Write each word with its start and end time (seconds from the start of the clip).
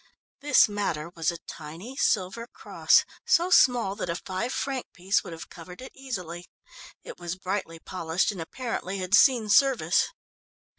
"This 0.39 0.67
matter" 0.67 1.11
was 1.15 1.29
a 1.29 1.37
tiny 1.45 1.95
silver 1.95 2.47
cross, 2.47 3.05
so 3.23 3.51
small 3.51 3.95
that 3.97 4.09
a 4.09 4.15
five 4.15 4.51
franc 4.51 4.87
piece 4.93 5.23
would 5.23 5.31
have 5.31 5.47
covered 5.49 5.79
it 5.79 5.91
easily. 5.93 6.47
It 7.03 7.19
was 7.19 7.35
brightly 7.35 7.77
polished 7.77 8.31
and 8.31 8.41
apparently 8.41 8.97
had 8.97 9.13
seen 9.13 9.47
service. 9.47 10.07